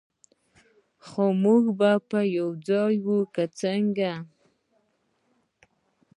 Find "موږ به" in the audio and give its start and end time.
1.43-2.19